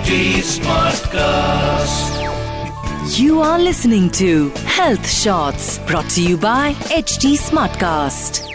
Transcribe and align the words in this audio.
HT 0.00 0.40
Smartcast. 0.40 2.08
You 3.18 3.40
are 3.42 3.58
listening 3.58 4.08
to 4.12 4.48
Health 4.64 5.06
Shots 5.08 5.78
brought 5.80 6.08
to 6.10 6.22
you 6.22 6.38
by 6.38 6.72
HD 6.88 7.36
Smartcast. 7.36 8.48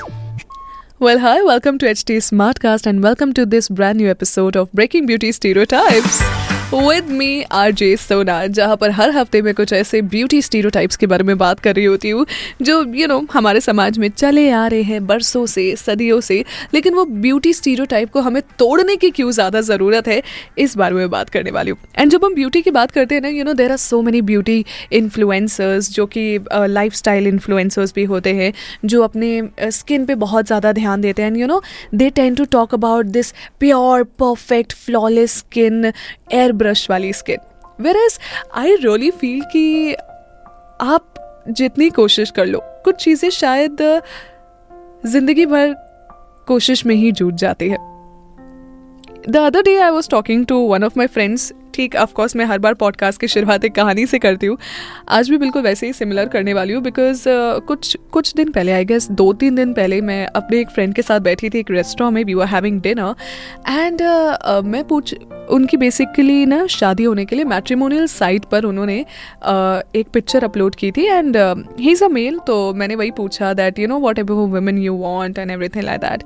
Well, 0.97 1.19
hi, 1.19 1.43
welcome 1.43 1.77
to 1.77 1.85
HD 1.85 2.17
Smartcast 2.17 2.87
and 2.87 3.03
welcome 3.03 3.31
to 3.33 3.45
this 3.45 3.69
brand 3.69 3.99
new 3.99 4.09
episode 4.09 4.55
of 4.55 4.71
Breaking 4.71 5.05
Beauty 5.05 5.31
Stereotypes. 5.31 6.23
With 6.73 7.09
me 7.09 7.43
R 7.51 7.71
J 7.71 7.95
Sona 7.97 8.45
जहाँ 8.47 8.75
पर 8.77 8.91
हर 8.91 9.11
हफ़्ते 9.11 9.41
में 9.41 9.53
कुछ 9.53 9.71
ऐसे 9.73 10.01
beauty 10.03 10.41
stereotypes 10.41 10.95
के 10.97 11.07
बारे 11.07 11.23
में 11.23 11.37
बात 11.37 11.59
कर 11.59 11.75
रही 11.75 11.83
होती 11.85 12.09
हूँ 12.09 12.25
जो 12.61 12.77
यू 12.83 12.93
you 12.93 13.07
नो 13.07 13.19
know, 13.19 13.33
हमारे 13.33 13.59
समाज 13.61 13.97
में 13.97 14.07
चले 14.09 14.49
आ 14.51 14.65
रहे 14.67 14.81
हैं 14.83 15.05
बरसों 15.07 15.45
से 15.45 15.75
सदियों 15.75 16.19
से 16.21 16.43
लेकिन 16.73 16.93
वो 16.93 17.05
ब्यूटी 17.05 17.53
स्टीरियोटाइप 17.53 18.11
को 18.11 18.21
हमें 18.21 18.41
तोड़ने 18.59 18.95
की 18.95 19.09
क्यों 19.09 19.31
ज़्यादा 19.31 19.61
ज़रूरत 19.61 20.07
है 20.07 20.21
इस 20.57 20.75
बारे 20.77 20.95
में 20.95 21.09
बात 21.09 21.29
करने 21.29 21.51
वाली 21.51 21.71
हूँ। 21.71 21.77
एंड 21.97 22.11
जब 22.11 22.25
हम 22.25 22.35
ब्यूटी 22.35 22.61
की 22.61 22.71
बात 22.71 22.91
करते 22.91 23.15
हैं 23.15 23.21
ना 23.21 23.29
you 23.29 23.43
know 23.43 23.53
there 23.53 23.71
are 23.71 23.77
so 23.77 24.01
many 24.01 24.21
beauty 24.23 24.65
influencers 24.93 25.91
जो 25.91 26.05
कि 26.07 26.25
लाइफ 26.53 26.93
स्टाइल 26.93 27.27
इन्फ्लुएंसर्स 27.27 27.93
भी 27.95 28.03
होते 28.05 28.33
हैं 28.33 28.51
जो 28.85 29.01
अपने 29.03 29.41
स्किन 29.61 30.01
uh, 30.01 30.07
पे 30.07 30.15
बहुत 30.15 30.45
ज़्यादा 30.45 30.71
ध्यान 30.73 31.01
देते 31.01 31.21
हैं। 31.21 31.29
And 31.29 31.37
you 31.37 31.47
know 31.47 31.61
they 31.95 32.09
tend 32.11 32.35
to 32.35 32.45
talk 32.51 32.73
about 32.73 33.05
this 33.05 33.33
pure 33.59 34.03
perfect 34.19 34.73
flawless 34.75 35.37
skin 35.37 35.85
airbrush 36.55 36.89
वाली 36.89 37.13
skin 37.13 37.39
whereas 37.97 38.19
I 38.55 38.75
really 38.75 39.11
feel 39.11 39.41
कि 39.53 39.93
आप 40.81 41.13
जितनी 41.47 41.89
कोशिश 41.89 42.31
कर 42.31 42.45
लो, 42.45 42.59
कुछ 42.85 42.95
चीज़ें 42.95 43.29
शायद 43.29 43.81
ज़िंदगी 45.05 45.45
भर 45.45 45.73
कोशिश 46.47 46.85
में 46.85 46.95
ही 46.95 47.11
जूट 47.11 47.33
जाती 47.33 47.69
है। 47.69 47.77
The 49.29 49.37
other 49.37 49.61
day 49.61 49.77
I 49.77 49.89
was 49.89 50.09
talking 50.09 50.45
to 50.45 50.57
one 50.67 50.83
of 50.83 50.93
my 50.97 51.07
friends 51.07 51.51
ठीक 51.75 51.95
ऑफकोर्स 51.95 52.35
मैं 52.35 52.45
हर 52.45 52.59
बार 52.59 52.73
पॉडकास्ट 52.73 53.21
की 53.21 53.27
शुरुआत 53.27 53.65
एक 53.65 53.75
कहानी 53.75 54.05
से 54.05 54.19
करती 54.19 54.47
हूँ। 54.47 54.57
आज 55.09 55.29
भी 55.29 55.37
बिल्कुल 55.37 55.61
वैसे 55.61 55.87
ही 55.87 55.93
सिमिलर 55.93 56.25
करने 56.25 56.53
वाली 56.53 56.73
हूँ 56.73 56.83
बिकॉज़ 56.83 57.19
uh, 57.19 57.61
कुछ 57.61 57.97
कुछ 58.11 58.33
दिन 58.33 58.51
पहले 58.51 58.71
आई 58.71 58.85
गेस 58.85 59.11
दो 59.11 59.33
तीन 59.33 59.55
दिन 59.55 59.73
पहले 59.73 60.01
मैं 60.01 60.27
अपने 60.27 60.59
एक 60.59 60.69
फ्रेंड 60.69 60.93
के 60.93 61.01
साथ 61.01 61.19
बैठी 61.19 61.49
थी 61.49 61.59
एक 61.59 61.71
रेस्टोरेंट 61.71 62.13
में 62.13 62.23
we 62.23 62.41
are 62.41 62.47
having 62.47 62.81
dinner 62.81 63.15
and 63.69 64.01
मैं 64.65 64.83
पूछ 64.83 65.15
उनकी 65.49 65.77
बेसिकली 65.77 66.45
ना 66.45 66.67
शादी 66.67 67.03
होने 67.03 67.25
के 67.25 67.35
लिए 67.35 67.45
मैट्रीमोनियल 67.45 68.07
साइट 68.07 68.45
पर 68.45 68.63
उन्होंने 68.63 69.05
uh, 69.39 69.95
एक 69.95 70.05
पिक्चर 70.13 70.43
अपलोड 70.43 70.75
की 70.75 70.91
थी 70.91 71.05
and 71.05 71.37
he 71.79 71.91
is 71.91 72.05
a 72.05 72.07
male 72.07 72.39
तो 72.47 72.73
मैंने 72.73 72.95
वही 72.95 73.11
पूछा 73.11 73.53
that 73.53 73.79
you 73.79 73.87
know 73.87 73.99
whatever 74.19 74.31
women 74.31 74.77
you 74.77 74.93
want 74.93 75.37
and 75.37 75.51
everything 75.69 75.83
like 75.83 76.01
that 76.01 76.23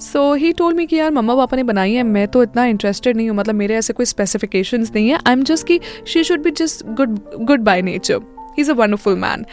so 0.00 0.34
he 0.34 0.52
told 0.52 0.76
me 0.76 0.86
कि 0.86 0.96
यार 0.96 1.10
मम्मा 1.10 1.34
पापा 1.34 1.56
ने 1.56 1.62
बनाई 1.62 1.92
है 1.92 2.02
मैं 2.02 2.28
तो 2.28 2.42
इतना 2.42 2.64
इंटरेस्टेड 2.64 3.16
नहीं 3.16 3.28
हूँ 3.28 3.36
मतलब 3.36 3.54
मेरे 3.54 3.74
ऐसे 3.74 3.92
कोई 3.92 4.06
specification 4.06 4.84
नहीं 4.87 5.09
है 5.09 5.19
आई 5.27 5.33
एम 5.33 5.43
जस्ट 5.43 5.67
की 5.67 5.79
she 6.07 6.23
should 6.23 6.43
be 6.43 6.51
just 6.51 6.85
good 6.95 7.19
good 7.41 7.61
by 7.61 7.81
nature 7.81 8.21
he's 8.55 8.67
a 8.69 8.73
wonderful 8.75 9.15
man 9.15 9.45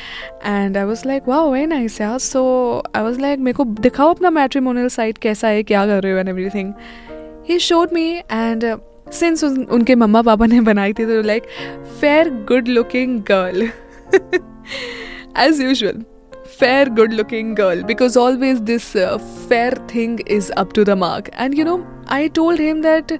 and 0.42 0.76
i 0.76 0.84
was 0.84 1.04
like 1.04 1.26
wow 1.26 1.50
very 1.52 1.66
nice 1.66 1.94
yeah 2.00 2.16
so 2.18 2.42
i 2.94 3.02
was 3.02 3.20
like 3.20 3.38
मेरे 3.38 3.52
को 3.52 3.64
दिखाओ 3.80 4.14
अपना 4.14 4.30
मैट्रिमोनियल 4.30 4.88
साइट 4.88 5.18
कैसा 5.18 5.48
है 5.48 5.62
क्या 5.62 5.86
कर 5.86 6.02
रहे 6.02 6.12
हो 6.12 6.18
and 6.18 6.28
everything 6.28 6.72
he 7.48 7.58
showed 7.68 7.92
me 7.92 8.06
and 8.10 8.64
since 9.12 9.44
उनके 9.44 9.94
मम्मा 9.94 10.22
पापा 10.22 10.46
ने 10.46 10.60
बनाई 10.70 10.92
थी 10.92 11.06
तो 11.06 11.20
like 11.22 11.46
fair 12.00 12.30
good 12.48 12.68
looking 12.68 13.20
girl 13.30 13.68
as 15.46 15.60
usual 15.60 16.04
fair 16.60 16.88
good 16.96 17.14
looking 17.18 17.52
girl 17.58 17.82
because 17.90 18.16
always 18.22 18.58
this 18.70 18.86
uh, 19.02 19.18
fair 19.50 19.70
thing 19.92 20.18
is 20.38 20.48
up 20.62 20.74
to 20.78 20.84
the 20.88 20.96
mark 21.02 21.30
and 21.44 21.56
you 21.60 21.64
know 21.68 21.76
i 22.16 22.18
told 22.38 22.62
him 22.64 22.82
that 22.86 23.14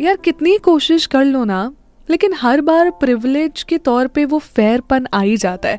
यार, 0.00 0.16
कितनी 0.16 0.56
कोशिश 0.58 1.06
कर 1.06 1.24
लो 1.24 1.44
ना, 1.44 1.72
लेकिन 2.08 2.34
हर 2.34 2.60
बार 2.60 2.90
प्रिविलेज 3.00 3.62
के 3.62 3.78
तौर 3.78 4.06
पे 4.06 4.24
वो 4.24 4.38
फेयरपन 4.38 5.06
आ 5.14 5.20
ही 5.20 5.36
जाता 5.36 5.68
है। 5.68 5.78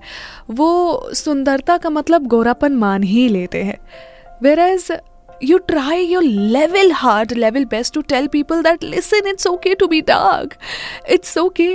वो 0.51 1.09
सुंदरता 1.15 1.77
का 1.77 1.89
मतलब 1.89 2.25
गोरापन 2.27 2.73
मान 2.75 3.03
ही 3.03 3.27
लेते 3.29 3.63
हैं। 3.63 3.77
Whereas 4.59 4.87
you 5.43 5.57
try 5.67 6.01
your 6.01 6.23
level 6.23 6.91
hard 6.91 7.31
level 7.33 7.65
best 7.65 7.93
to 7.93 8.01
tell 8.09 8.27
people 8.27 8.61
that 8.63 8.83
listen 8.83 9.27
it's 9.27 9.47
okay 9.47 9.75
to 9.75 9.87
be 9.87 10.01
dark 10.01 10.53
it's 11.11 11.37
okay 11.37 11.69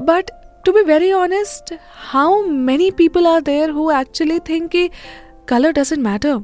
but 0.00 0.30
to 0.66 0.72
be 0.72 0.82
very 0.82 1.12
honest 1.12 1.74
how 2.12 2.42
many 2.42 2.90
people 2.98 3.26
are 3.26 3.40
there 3.42 3.70
who 3.70 3.90
actually 3.90 4.38
think 4.48 4.70
कि 4.70 4.88
colour 5.48 5.72
doesn't 5.72 6.02
matter 6.02 6.40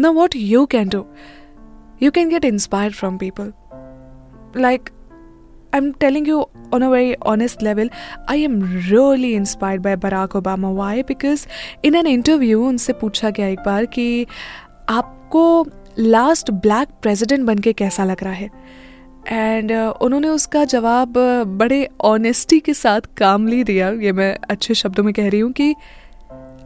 ना 0.00 0.10
what 0.10 0.36
you 0.36 0.66
can 0.66 0.88
do 0.88 1.04
you 2.02 2.10
can 2.10 2.28
get 2.28 2.44
inspire 2.44 2.92
from 2.92 3.18
people 3.18 3.52
like 4.54 4.92
I'm 5.72 5.94
telling 5.94 6.26
you 6.26 6.46
on 6.72 6.82
a 6.82 6.90
very 6.90 7.16
honest 7.22 7.62
level, 7.62 7.88
I 8.28 8.36
am 8.36 8.60
really 8.90 9.34
inspired 9.34 9.82
by 9.82 9.96
Barack 9.96 10.28
Obama. 10.28 10.72
Why? 10.72 11.02
Because 11.02 11.46
in 11.82 11.94
an 11.94 12.06
interview 12.06 12.60
उनसे 12.60 12.92
पूछा 12.92 13.30
गया 13.30 13.48
एक 13.48 13.58
बार 13.58 13.86
कि 13.86 14.26
आपको 14.88 15.66
last 15.98 16.50
black 16.50 16.88
president 17.02 17.46
बन 17.46 17.58
के 17.58 17.72
कैसा 17.72 18.04
लग 18.04 18.24
रहा 18.24 18.32
है 18.32 18.50
एंड 19.28 19.72
uh, 19.72 20.02
उन्होंने 20.02 20.28
उसका 20.28 20.64
जवाब 20.64 21.14
बड़े 21.58 21.88
ऑनेस्टी 22.04 22.60
के 22.60 22.74
साथ 22.74 23.00
कामली 23.16 23.64
दिया 23.64 23.90
ये 23.90 24.12
मैं 24.12 24.36
अच्छे 24.50 24.74
शब्दों 24.74 25.04
में 25.04 25.12
कह 25.14 25.28
रही 25.28 25.40
हूँ 25.40 25.52
कि 25.52 25.74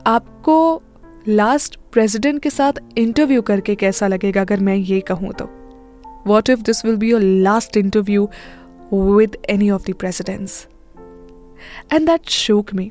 आपको 0.06 0.82
लास्ट 1.28 1.76
प्रेसिडेंट 1.92 2.42
के 2.42 2.50
साथ 2.50 2.72
इंटरव्यू 2.98 3.42
करके 3.42 3.74
कैसा 3.74 4.06
लगेगा 4.08 4.40
अगर 4.40 4.60
मैं 4.60 4.76
ये 4.76 5.00
कहूँ 5.00 5.32
तो 5.32 5.50
What 6.24 6.48
if 6.48 6.64
this 6.64 6.82
will 6.84 6.96
be 6.96 7.08
your 7.08 7.20
last 7.20 7.76
interview 7.76 8.26
with 8.90 9.36
any 9.48 9.70
of 9.70 9.84
the 9.84 9.94
presidents? 9.94 10.66
And 11.90 12.08
that 12.08 12.28
shook 12.28 12.72
me. 12.74 12.90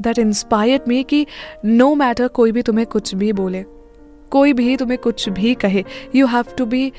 That 0.00 0.18
inspired 0.18 0.86
me 0.88 1.02
कि 1.04 1.26
no 1.64 1.88
matter 1.94 2.28
कोई 2.28 2.52
भी 2.52 2.62
तुम्हें 2.62 2.86
कुछ 2.86 3.14
भी 3.14 3.32
बोले, 3.32 3.64
कोई 4.30 4.52
भी 4.52 4.76
तुम्हें 4.76 4.98
कुछ 4.98 5.28
भी 5.28 5.54
कहे 5.54 5.84
you 6.14 6.26
have 6.26 6.44
to 6.58 6.66
be 6.66 6.92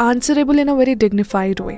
answerable 0.00 0.58
in 0.58 0.68
a 0.68 0.74
very 0.74 0.94
dignified 0.94 1.60
way 1.60 1.74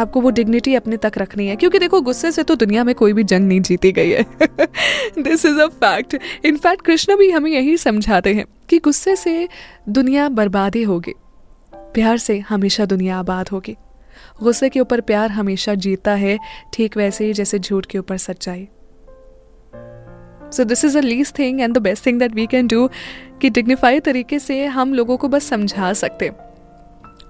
आपको 0.00 0.20
वो 0.20 0.30
डिग्निटी 0.30 0.74
अपने 0.74 0.96
तक 0.96 1.12
रखनी 1.18 1.46
है, 1.46 1.56
क्योंकि 1.56 1.78
देखो, 1.78 2.00
गुस्से 2.00 2.30
से 2.32 2.42
तो 2.42 2.54
दुनिया 2.56 2.84
में 2.84 2.94
कोई 2.94 3.12
भी 3.12 3.24
जंग 3.24 3.48
नहीं 3.48 3.60
जीती 3.60 3.92
गई 3.92 4.10
है 4.10 4.26
this 5.18 5.44
is 5.46 5.58
a 5.60 5.66
fact 5.66 6.16
in fact 6.44 6.84
Krishna 6.86 7.16
भी 7.16 7.30
हमें 7.30 7.50
यही 7.50 7.76
समझाते 7.76 8.34
हैं 8.34 8.44
कि 8.68 8.78
गुस्से 8.78 9.16
से 9.16 9.48
दुनिया 9.88 10.28
बर्बादी 10.28 10.82
होगी 10.82 11.14
प्यार 11.94 12.18
से 12.18 12.38
हमेशा 12.38 12.84
दुनिया 12.84 13.18
आबाद 13.18 13.48
होगी। 13.48 13.76
गुस्से 14.42 14.68
के 14.68 14.80
ऊपर 14.80 15.00
प्यार 15.00 15.30
हमेशा 15.30 15.74
जीतता 15.74 16.14
है, 16.14 16.38
ठीक 16.74 16.96
वैसे 16.96 17.26
ही 17.26 17.32
जैसे 17.32 17.58
झूठ 17.58 17.86
के 17.86 17.98
ऊपर 17.98 18.16
सच्चाई। 18.16 18.68
So 20.52 20.64
this 20.64 20.84
is 20.84 20.98
the 20.98 21.00
least 21.00 21.38
thing 21.38 21.60
and 21.60 21.74
the 21.74 21.78
best 21.78 22.06
thing 22.06 22.18
that 22.18 22.32
we 22.32 22.46
can 22.46 22.66
do 22.66 22.90
कि 23.40 23.50
डिग्निफाई 23.50 24.00
तरीके 24.00 24.38
से 24.38 24.66
हम 24.66 24.94
लोगों 24.94 25.16
को 25.16 25.28
बस 25.28 25.44
समझा 25.44 25.92
सकते। 25.92 26.30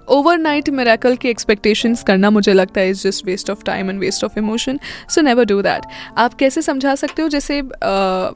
ओवरनाइट 0.09 0.69
मेराकल 0.69 1.15
की 1.15 1.29
एक्सपेक्टेशंस 1.29 2.03
करना 2.03 2.29
मुझे 2.29 2.53
लगता 2.53 2.81
है 2.81 2.89
is 2.89 3.03
just 3.07 3.25
waste 3.25 3.49
of 3.49 3.63
time 3.63 3.89
and 3.89 3.99
waste 3.99 4.23
of 4.23 4.37
emotion 4.37 4.79
so 5.09 5.21
never 5.21 5.45
do 5.45 5.61
that 5.61 5.81
आप 6.17 6.33
कैसे 6.33 6.61
समझा 6.61 6.95
सकते 6.95 7.21
हो? 7.21 7.27
जैसे 7.27 7.59
आ, 7.59 8.31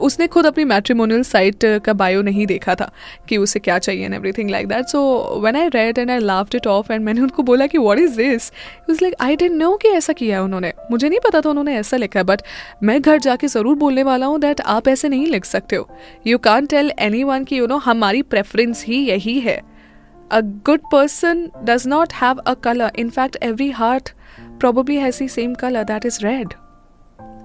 उसने 0.00 0.26
खुद 0.26 0.46
अपनी 0.46 0.64
मैट्रीमोनियल 0.64 1.22
साइट 1.22 1.64
का 1.84 1.92
बायो 1.92 2.22
नहीं 2.22 2.46
देखा 2.46 2.74
था 2.74 2.90
कि 3.28 3.36
उसे 3.36 3.58
क्या 3.58 3.78
चाहिए 3.78 4.04
and 4.04 4.14
everything 4.14 4.50
like 4.50 4.68
that 4.68 4.86
so 4.86 5.02
when 5.42 5.56
I 5.56 5.68
read 5.68 5.98
and 5.98 6.10
I 6.10 6.18
loved 6.18 6.54
it 6.54 6.66
off 6.66 6.92
and 6.92 7.04
मैंने 7.04 7.20
उनको 7.20 7.42
बोला 7.42 7.66
कि 7.66 7.78
what 7.78 7.98
is 7.98 8.16
this 8.16 8.50
is 8.90 8.98
like 9.02 9.14
I 9.20 9.36
don't 9.36 9.52
know 9.52 9.76
कि 9.76 9.88
ऐसा 9.88 10.12
किया 10.12 10.36
है 10.36 10.42
उन्होंने. 10.42 10.72
मुझे 10.90 11.08
नहीं 11.08 11.20
पता 11.20 11.40
था 11.40 11.50
उन्होंने 11.50 11.76
ऐसा 11.76 11.96
लिखा 11.96 12.20
है 12.20 12.24
बट 12.24 12.42
मैं 12.82 13.00
घर 13.02 13.18
जाके 13.18 13.46
ज़रूर 13.46 13.76
बोलने 13.76 14.02
वाला 14.02 14.26
हूँ 14.26 14.40
दैट 14.40 14.60
आप 14.60 14.88
ऐसे 14.88 15.08
नहीं 15.08 15.26
लिख 15.26 15.44
सकते 15.44 15.76
हो. 15.76 15.88
You 16.26 16.38
can 16.38 16.66
tell 16.66 16.92
any 16.98 17.24
one 17.24 17.44
की 17.44 17.56
यू 17.56 17.66
नो 17.66 17.76
हमारी 17.76 18.22
प्रेफरेंस 18.22 18.84
ही 18.86 19.04
यही 19.06 19.38
है. 19.40 19.60
A 20.32 20.42
good 20.42 20.82
person 20.90 21.50
does 21.64 21.86
not 21.86 22.12
have 22.12 22.40
a 22.46 22.56
color. 22.56 22.90
In 22.94 23.10
fact, 23.10 23.36
every 23.42 23.70
heart 23.72 24.12
probably 24.58 24.96
has 24.96 25.18
the 25.18 25.28
same 25.28 25.54
color 25.54 25.84
that 25.84 26.04
is 26.04 26.22
red. 26.22 26.54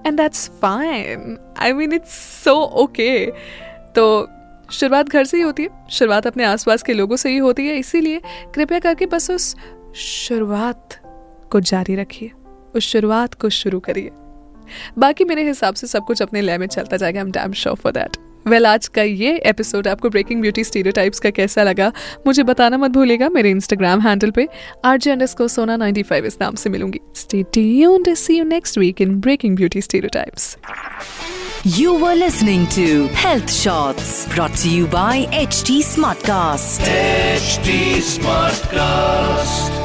And 0.04 0.18
that's 0.18 0.48
fine. 0.48 1.38
I 1.56 1.72
mean, 1.72 1.92
it's 1.92 2.14
so 2.44 2.54
okay. 2.84 3.30
तो 3.94 4.04
शुरुआत 4.72 5.08
घर 5.08 5.24
से 5.24 5.36
ही 5.36 5.42
होती 5.42 5.62
है 5.62 5.88
शुरुआत 5.90 6.26
अपने 6.26 6.44
आसपास 6.44 6.82
के 6.82 6.92
लोगों 6.92 7.16
से 7.16 7.30
ही 7.30 7.36
होती 7.38 7.66
है 7.66 7.76
इसीलिए 7.78 8.20
कृपया 8.54 8.78
करके 8.78 9.06
बस 9.06 9.30
उस 9.30 9.54
शुरुआत 9.96 10.98
को 11.52 11.60
जारी 11.72 11.94
रखिए 11.96 12.30
उस 12.76 12.90
शुरुआत 12.92 13.34
को 13.34 13.48
शुरू 13.60 13.80
करिए 13.80 14.10
बाकी 14.98 15.24
मेरे 15.24 15.46
हिसाब 15.48 15.74
से 15.74 15.86
सब 15.86 16.04
कुछ 16.04 16.22
अपने 16.22 16.40
लय 16.40 16.58
में 16.58 16.66
चलता 16.66 16.96
जाएगा 16.96 17.20
I 17.20 17.26
am 17.26 17.32
damn 17.32 17.52
sure 17.52 17.76
for 17.76 17.92
that 17.92 18.16
well 18.46 18.66
आज 18.66 18.86
का 18.88 19.02
ये 19.02 19.36
एपिसोड 19.46 19.88
आपको 19.88 20.10
ब्रेकिंग 20.10 20.40
ब्यूटी 20.40 20.64
स्टीरियोटाइप्स 20.64 21.20
का 21.20 21.30
कैसा 21.30 21.62
लगा 21.62 21.92
मुझे 22.26 22.42
बताना 22.42 22.78
मत 22.78 22.90
भूलेगा 22.90 23.28
मेरे 23.28 23.50
इंस्टाग्राम 23.50 24.00
हैंडल 24.00 24.30
पे 24.30 24.46
आरजे 24.84 25.10
अंडरस्कोर 25.10 25.48
सोना 25.48 25.76
95 25.78 26.24
इस 26.24 26.38
नाम 26.40 26.54
से 26.54 26.70
मिलूँगी 26.70 27.00
stay 27.16 27.42
tuned 27.54 28.14
see 28.16 28.38
you 28.38 28.44
next 28.44 28.78
week 28.78 29.00
in 29.02 29.20
breaking 29.20 29.56
beauty 29.56 29.80
stereotypes 29.80 30.56
You 31.68 31.94
were 31.94 32.14
listening 32.14 32.66
to 32.68 32.84
Health 33.14 33.52
Shots 33.52 34.12
brought 34.34 34.54
to 34.60 34.70
you 34.70 34.86
by 34.86 35.26
HT 35.40 35.80
Smartcast. 35.88 36.86
HT 36.92 37.74
Smartcast. 38.12 39.77